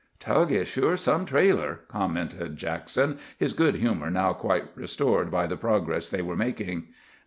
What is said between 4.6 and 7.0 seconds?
restored by the progress they were making.